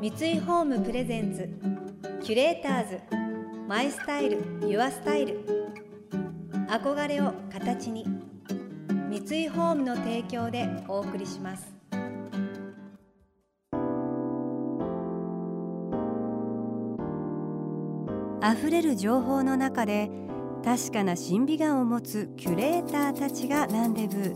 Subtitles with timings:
[0.00, 1.46] 三井ホームプレゼンツ
[2.24, 3.00] キュレーターズ
[3.68, 5.44] マイスタイルユアスタイル。
[6.70, 8.06] 憧れを形に
[9.10, 11.70] 三井ホームの提供でお送りします。
[18.42, 20.10] 溢れる情報の中で
[20.64, 24.34] 確かな審美眼を持つキュレーターたちがランデブー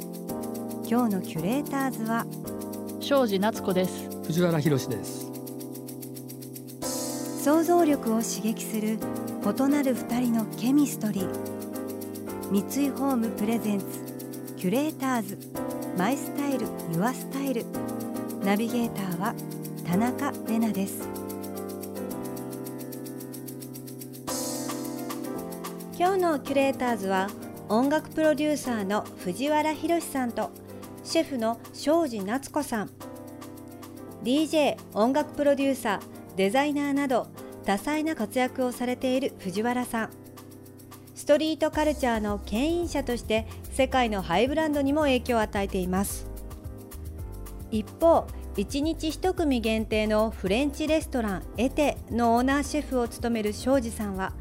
[0.87, 2.27] 今日のキュレーターズは
[3.01, 4.11] 庄司夏子です。
[4.27, 5.34] 藤原博です
[7.45, 11.29] 想像力を刺激する異なる二人のケミストリー。
[12.51, 13.85] 三井ホームプレゼンツ
[14.57, 15.39] キュレーターズ。
[15.99, 17.67] マイスタイルユアスタイル。
[18.43, 19.35] ナビゲーターは
[19.87, 21.07] 田中れなです。
[25.99, 27.29] 今日のキュレーターズは
[27.69, 30.51] 音楽プロデューサーの藤原宏さんと
[31.05, 32.91] シェフの庄司夏子さん。
[34.23, 37.29] DJ 音楽プロデューサーデザイナーなど
[37.65, 40.11] 多彩な活躍をされている藤原さん。
[41.15, 46.27] ストリートカルチャーの牽引者として世界のハイブランドにも影響を与えています。
[47.71, 48.27] 一方
[48.57, 54.33] 1日1組限定のフレンチレストランエテのオーナーシェフを務める庄司さんは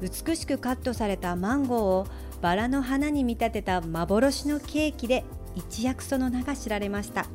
[0.00, 2.06] 美しくカットされたマンゴーを
[2.40, 5.24] バラの花に見立てた幻のケーキで
[5.56, 7.26] 一躍その名が知られました。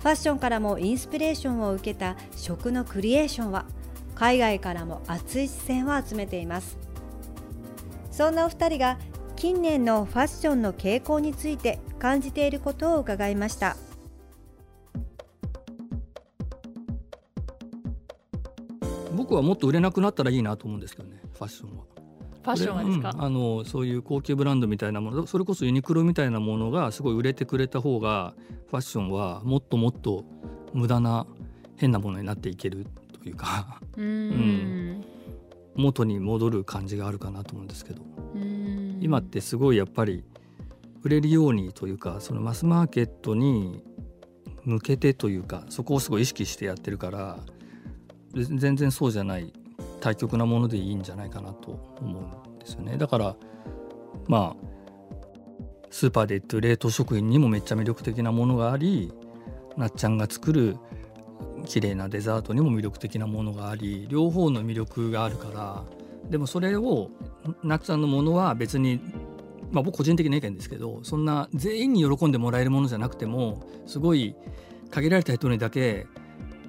[0.00, 3.66] ファッションからもインスピレーションを受けた食のクリエーションは
[4.14, 6.78] 海外からも熱い視線を集めています
[8.10, 8.98] そんなお二人が
[9.36, 13.76] 近年のファッションの傾向について感じていることを伺いました
[19.14, 21.99] 僕はもっと売れなくなったらいいなと思うんですけどねファッションは。
[22.42, 28.34] ファッションはですか、うん、あのそういう高級ブランドみたいなものそれこそユニクロみたいなものがすごい売れてくれた方が
[28.70, 30.24] ファッションはもっともっと
[30.72, 31.26] 無駄な
[31.76, 32.86] 変なものになっていける
[33.22, 35.04] というか うん、
[35.74, 38.02] 元に戻る感じがあるかなと思うんですけど。
[39.00, 40.24] 今ってすごいやっぱり
[41.02, 43.82] 売れるようにというかそのマスマーケットに
[44.64, 47.38] 向けてというかそこをすごい意識してやってるから
[48.34, 49.52] 全然そうじゃない
[50.00, 52.96] 対極なものでいいんじゃないかなと思うんですよね。
[52.96, 53.36] だから
[54.26, 54.70] まあ
[55.90, 59.12] スーパーで売ってる冷凍食品にもめっちゃ魅力的なものがあり
[59.76, 60.76] なっちゃんが作る
[61.66, 65.84] 綺麗なデザートにも魅力的なものがあり両方の魅力があるから
[66.30, 67.10] でもそれを
[67.62, 69.00] なっちゃんのものは別に
[69.72, 74.36] まあ僕個人的な意見ですけどそんな全員に喜んでもらえるものじゃなくてもすごい
[74.90, 76.06] 限られた人にだけ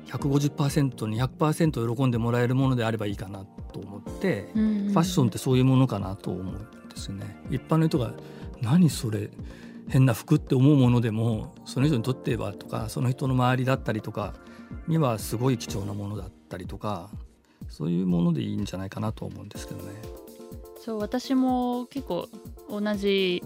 [0.08, 7.42] 150%200% 喜んでもらえるものであればいいかなと思って、ファッションってそういうものかなと思うんですよね。
[7.50, 8.14] 一般の人が
[8.62, 9.30] 何それ
[9.88, 14.34] 変な服って思うものでもその人にとってはとかその人の周りだったりとか
[14.88, 17.10] にはすごい貴重なものだったりとか
[17.68, 19.94] そういうものでいいんじゃないかなと思うんですけどね。
[20.80, 22.28] そう私も結構
[22.70, 23.44] 同じ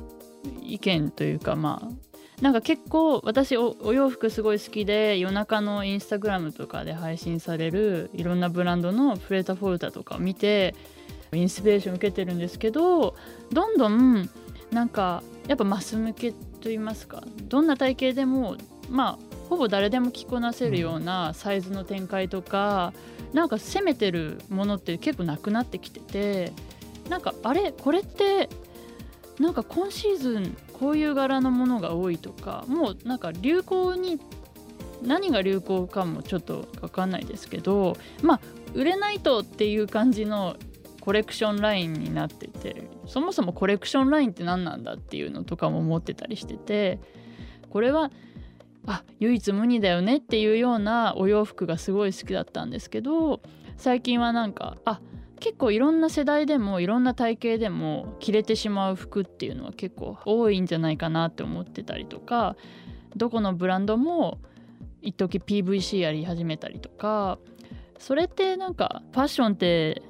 [0.64, 10.76] 意見というかまあなんか結構私お洋服すごい好きで夜中のインスタグラムとかで配信されるいろんなブランドのプレータフォルタとかを見て
[11.32, 13.16] インスピレーション受けてるんですけど
[13.52, 14.30] どんどん
[14.72, 18.58] なんかやっぱマス向けと言いますかどんな体型でも
[18.90, 22.94] まあほぼ誰でも着こなせるようなサイズの展開とか、
[23.32, 26.52] なんか攻めてるものって結構なくなってきてて
[27.10, 28.50] なんかあれこれって
[29.40, 34.20] なんか今シーズンこういう柄のものが多いとかもうなんか流行に
[35.02, 38.40] 何が流行かもちょっと分かんないですけどまあ
[38.74, 40.58] 売れないとっていう感じの
[41.00, 47.00] コレクションラインになっててそもそもコレクションラインって何なんだっていうのとかも思ってたりしてて
[47.70, 48.12] これは
[48.88, 53.42] あ唯一無二だよねっていうようなお洋服がすごい好きだったんですけど
[53.78, 55.00] 最近はなんかあ
[55.40, 62.56] 結構いろんな世代でもいろんな体型でも着れてしまう服っていうのは結構多いんじゃないかなって思ってたりとか
[63.16, 64.40] どこのブランドも
[65.02, 67.38] 一時 PVC やり始めたりとか
[68.00, 70.02] それってなんかファッションって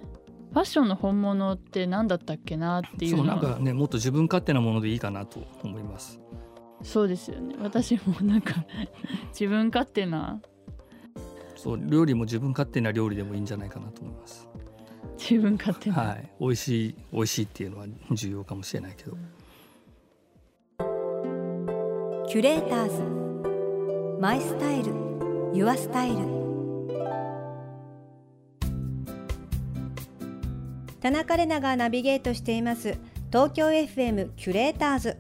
[0.53, 6.19] ファッションの本物って何だったっけなっていうそうなんかねもっと自分勝手なものでいいかなと思います。
[6.81, 7.55] そうですよね。
[7.59, 8.65] 私もなんか
[9.33, 10.39] 自分勝手な。
[11.65, 14.47] そう料理も自分勝手な料理でもいいんじゃないかなと思います
[15.17, 19.17] 自分勝手はい、美味しい美味しいっていうのは重要かもしれないけど、
[22.27, 24.19] キュレーターズ。
[24.19, 24.93] マイスタイル。
[25.53, 26.17] ユアスタイル。
[30.99, 32.97] 田中れながナビゲートしています。
[33.31, 35.17] 東京 FM キュレーターズ。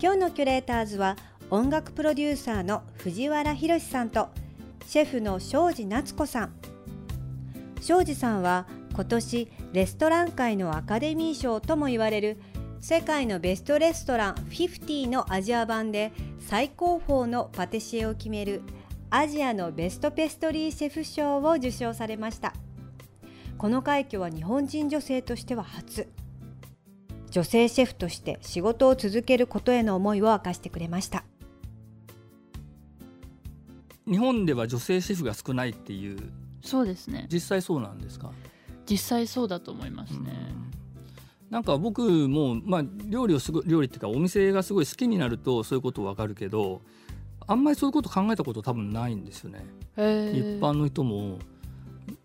[0.00, 1.16] 今日のキュレーターズは
[1.50, 4.28] 音楽プロデューサーの藤原宏さんと
[4.86, 6.52] シェフの庄司夏子さん。
[7.80, 8.66] 庄司さんは
[8.98, 12.36] 今年レストラン界のアカデミー賞とも言われる
[12.80, 16.10] 世界のベストレストラン50のアジア版で
[16.40, 18.60] 最高峰のパティシエを決める
[19.10, 22.54] アジアのベストペストリーシェフ賞を受賞されました。
[23.56, 26.08] この快挙は日本人女性としては初。
[27.30, 31.22] 女性シェフとして仕事を続けることへの思いを明かしてくれました。
[34.08, 36.18] 日本では女性シェフが少ないっていう。
[36.64, 37.28] そうですね。
[37.32, 38.32] 実際そうなんですか？
[38.88, 40.32] 実際そうだと思いますね、
[41.50, 46.80] なんか僕も、まあ、料理をすご料理っていうかお店がすごい好きになるとそういうことわかるけど
[47.46, 49.64] あんまりそういうこと考えたこと多分ないんですよね。
[49.96, 50.02] 一
[50.60, 51.38] 般の人も。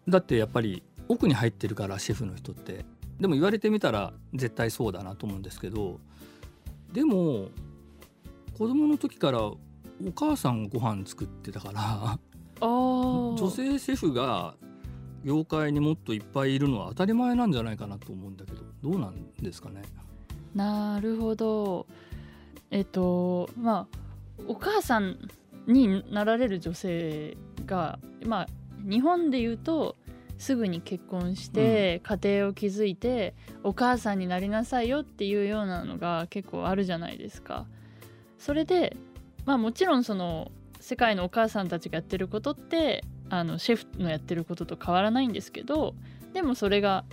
[0.08, 2.86] だってやっぱり奥に入ってるからシェフの人って。
[3.20, 6.00] でも言われてみたら絶対そうだなと思うんですけど
[6.92, 7.50] でも
[8.58, 9.58] 子供の時からお
[10.14, 12.20] 母さんご飯作ってたから
[12.60, 14.56] 女性シェフが
[15.24, 19.82] 業界にもっといっぱいいるのは当たり前なんじゃないかなと思うんだけどどうなんですかね？
[20.54, 21.88] なるほど。
[22.72, 23.98] えっとまあ
[24.48, 25.18] お母さん
[25.68, 28.48] になられる女性がまあ
[28.80, 29.96] 日本で言うと
[30.38, 33.34] すぐに結婚して家庭を築いて、
[33.64, 37.66] お母さんになりなさいよっていうようなのが結構あるじゃないですか。
[38.38, 38.98] それで
[39.46, 45.96] まあもちろんその世界のお母さんたちがやってることってあのシェフのやってることと変わらないんですけど
[46.34, 47.04] でもそれが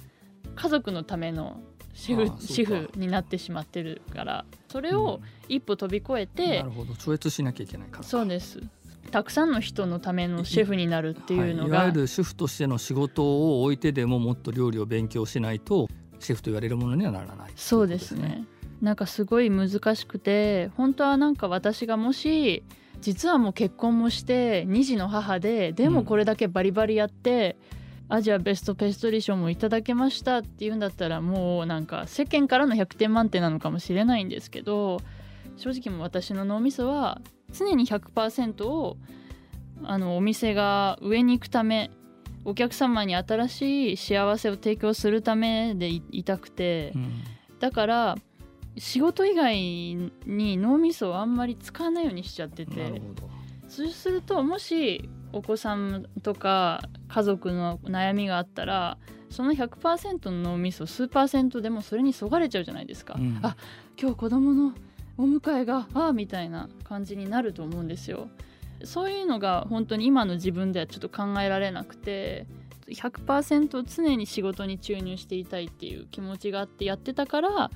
[0.54, 1.62] 家族のための
[1.94, 6.94] シェフシェフになってしまってるからそれを一歩飛び越えて、うん、なるほど。
[6.94, 8.04] 超越しなきゃいけないから。
[8.04, 8.60] そうです。
[9.10, 15.88] たくさんの人のためのシェフになるっていうのが、はい、いわゆる主婦としての仕事を置いてでももっと料理を勉強しないと
[16.20, 18.44] シェフと言われるものにはならない、ね、そうですね
[18.80, 22.62] なんかすごい難しくて本当はなんか私がもし
[23.00, 27.56] 実はもう結婚もして2児の母ででもこれだけバリバリやって、
[28.08, 35.00] うん、アジアベストペストリー賞もいただけましたっていうんだったらもうなんか世間からの100点満点なのかもしれないんですけど
[35.56, 37.20] 正直も私の脳みそは
[37.52, 38.96] 常に100%を
[39.82, 41.90] あのお店が上に行くため
[42.44, 47.22] お客様に新しい幸せを提供するためでいたくて、うん、
[47.58, 48.16] だから
[48.76, 53.00] 仕事以外に脳みそをあんまり使わないようにしちゃってて。
[53.68, 58.98] そうするともしお子さんとか家族の悩みがあったら
[59.30, 63.56] その100%の脳みそ数パーセントでもそれにそがれちゃうじゃないですか、うん、あ
[63.96, 64.74] 今日子供の
[65.16, 68.28] お迎えがああみたいな感じになると思うんですよ。
[68.82, 72.46] そういうのが本当に今の自分ではちょっと考えられなくて
[72.88, 77.70] 100%常に仕事に注入していたいっていう気持ちがあってやってたから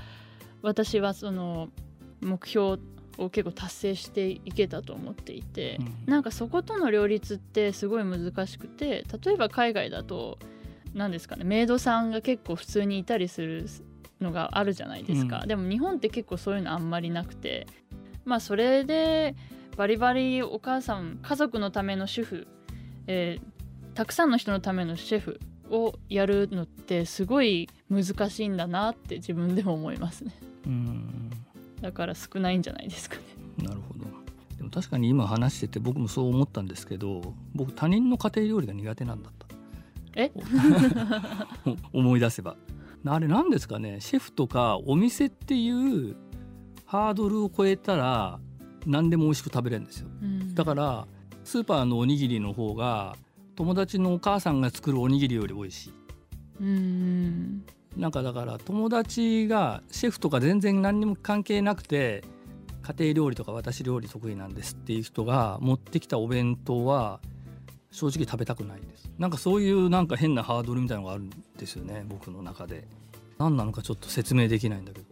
[0.65, 1.69] 私はその
[2.21, 2.79] 目標
[3.19, 10.39] を結構達成していけたと思っていて、うん、なんかそことの両立ってすごい難しくて例えば海外だと
[10.95, 13.67] 何ですかねメイドさんが結構普通にいたりする
[14.21, 17.67] のがあるじゃないですか、うん、でも日本って結構そういうのあんまりなくて
[18.25, 19.37] まあそれで
[19.77, 22.47] バリバリお母さん家族のための主婦、
[23.07, 25.41] えー、たくさんの人のためのシェフ
[25.71, 30.35] をやるのってすごい難しいんだなって自分でも思いますね。
[30.67, 31.31] うん。
[31.81, 33.23] だから少ないんじゃないですかね。
[33.59, 34.05] なるほど。
[34.57, 39.47] でも確かに今話してて僕もそう思ったんですけど僕他人の家庭料理が苦手なんだった。
[40.17, 40.33] え？
[41.93, 42.57] 思い出せば。
[43.07, 44.01] あれ何ですかね？
[44.01, 46.17] シェフとかお店っていう
[46.87, 48.39] ハードルを超えたら
[48.87, 51.07] 何でも美味しく食べれるんですよ、うん、だから
[51.43, 53.17] スーパーのおにぎりの方が
[53.57, 55.93] 友達のお母さんが作るおにぎりより美味しい。
[56.61, 57.65] うん
[57.97, 62.25] なんかだから友達がシェフとか全然何にも関係なくて
[62.83, 67.21] 家庭料理とか私料理得意なんですっていう人が持ってきたお弁当は
[67.91, 69.11] 正直食べたくないです。
[69.19, 72.87] なんかそういうなんか変なハードルみたいのがあるんですよね僕の中で。
[73.39, 75.07] 何なのかちょっと説明できないんだけど。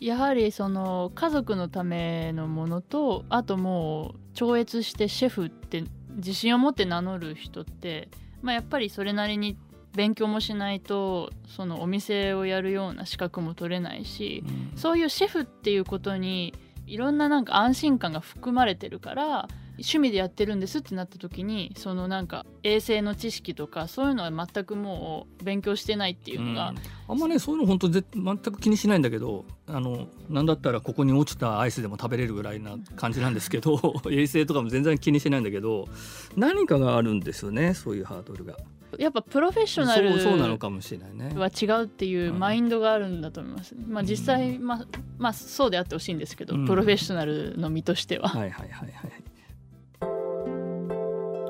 [0.00, 5.84] やはりその家族のためのものとあともう超越してシェフって
[6.16, 8.08] 自信を持って名乗る人って、
[8.42, 9.56] まあ、やっぱりそれなりに
[9.94, 14.42] 勉強もしないとそのお店をやるような資格も取れないし、
[14.72, 16.54] うん、そういうシェフっていうことに
[16.86, 19.48] いろんななんか安心感が含まれてるから
[19.78, 28.02] 趣味でやってるんですってなった時にそのなんか衛生の知識とかそういうのは全くもう勉強してないっていうのが、うん、あんまねそういうの本当全
[28.38, 35.88] く気にしないんだけどあのなんだったらここに落ちたアイスでも食べれるぐらいな感じなんですけど 衛生とかも全然気にしないんだけど
[36.36, 38.56] 何かがあるんですよねそういうハードルが。
[38.98, 41.32] やっぱプロフェッショナルそうなのかもしれないね。
[41.34, 44.86] は違うっていうマインドがあるんだと思います、ね、まあ実際、まあ
[45.16, 48.28] まあそうであってほしいんですけど、プロフェッショナルの身としては。
[48.28, 49.21] はいはいはいはい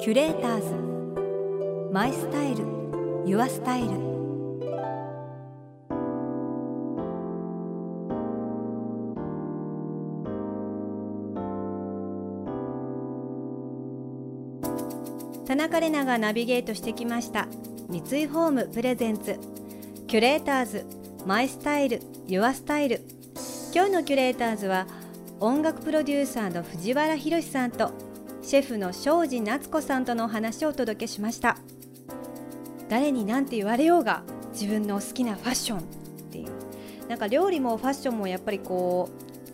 [0.02, 1.92] キュレーターズ。
[1.92, 2.64] マイスタイル。
[3.24, 3.90] ユアスタイル。
[15.46, 17.46] 田中れながナビゲートしてきました。
[17.88, 19.38] 三井ホームプレゼンツ。
[20.08, 20.84] キュレーターズ。
[21.26, 22.00] マイスタイル。
[22.26, 23.02] ユアスタイル。
[23.72, 24.88] 今日のキュレーターズは
[25.38, 27.92] 音楽プロデューサーの藤原宏さんと
[28.42, 31.56] シェフの庄司夏子さんとのお話をお届けしました
[32.88, 35.82] 誰に何て言われようが自分の好きなファッションっ
[36.32, 39.08] ていうなんか料理もファッションもやっぱりこ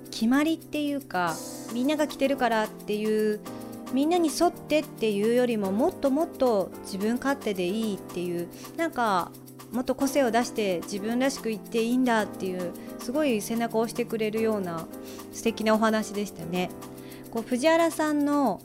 [0.06, 1.34] う決まりっていうか
[1.74, 3.40] みんなが着てるからっていう
[3.92, 9.30] みんなに沿ってっていうよりももっともっと自分勝手でいいっていうなんか
[9.70, 14.86] もっと個性を出して自分らしく言っていいんだっていうすごい背中を押してくれるような
[15.32, 16.70] 素敵なお話でしたね。
[17.30, 18.60] こう藤原さんの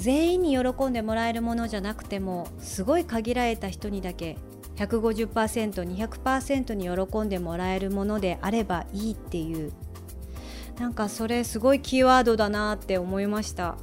[0.00, 4.38] 全員に喜んでもらえるものじゃなくてもすごい限られた人にだけ
[4.76, 9.72] 150%200% に喜んでもらえるものであればいいっていう
[10.78, 13.76] なんかそれすごいキーワードだなって思いました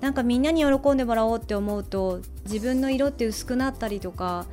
[0.00, 4.46] なんかみんなに喜んでもらおうって思うと自分の色って薄くなったりとか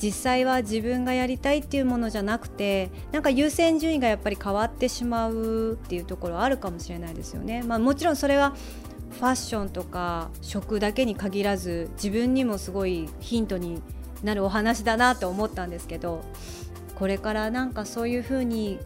[0.00, 7.62] 実際は自分がやりたいっていうものじゃなくてなんか優先順位がやっぱり変わってしまうっていうところあるかもしれないですよね。
[7.62, 8.54] まあ、もちろんそれは
[9.12, 13.82] ファッションとか食だけに限らず自分にもすごいヒントに
[14.22, 16.22] なるお話だなと思ったんですけど
[16.94, 18.78] これからなんかそういうふうに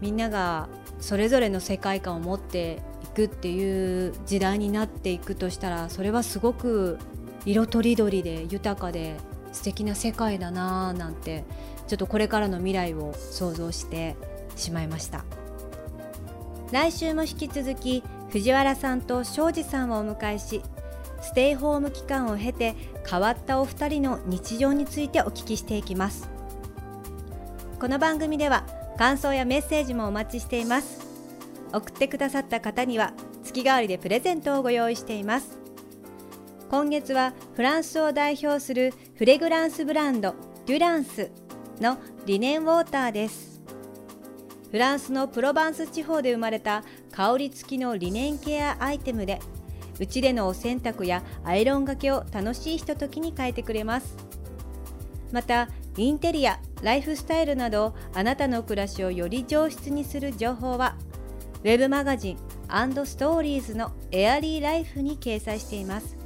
[0.00, 0.68] みんなが
[1.00, 6.98] それぞれの世界観を持っていくっていう時代になっていくとしたらそれはすごく
[7.44, 9.16] 色とりどりで豊かで
[9.52, 11.44] 素敵な世界だなーなんて
[11.88, 14.16] ちょっとこれからの未来を想像して
[14.56, 15.24] しまいました。
[16.72, 20.62] 来週も引き続き藤原さんと庄司さんをお迎えし
[21.20, 22.74] ステイホーム期間を経て
[23.08, 26.30] 変わったお二人の日常についてお聞きしていきます。
[27.78, 28.64] この番組では
[28.96, 31.06] 感想やメッセージもお待ちしています。
[31.74, 33.12] 送ってくださった方には
[33.44, 35.58] 月替わりでプレゼントをご用意しています。
[36.70, 40.34] 今月はフランスを代表するフレグランスブランド
[40.64, 41.30] デュランス
[41.80, 43.60] のリネンウォーターです。
[44.70, 49.40] フランスのプロバンス地方で生まれた香り付きのリネンケアアイテムで
[50.00, 54.16] うちでのお洗濯やアイロンがけを楽しいひとときに変えてくれます。
[55.30, 60.96] またインテリアライフスタイルなどあなたの暮らしをより上質にする情報は
[61.62, 62.36] ウェブマガジン
[63.04, 66.16] ストーリーズのエアリーライフに掲載しています。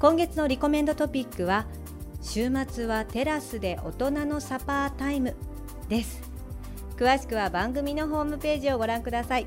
[0.00, 1.66] 今月のリコメンドトピックは
[2.20, 5.34] 週末はテラスで大人のサパータイム
[5.88, 6.20] です。
[6.96, 9.46] 詳しくは番組のホームページをご覧ください。